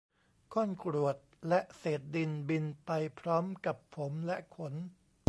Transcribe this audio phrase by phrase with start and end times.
[0.53, 1.17] ก้อนกรวด
[1.49, 4.73] และเศษดินบินไปพร้อมกับผมและขน